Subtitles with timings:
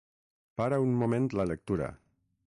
[0.61, 1.91] Para un moment la lectura.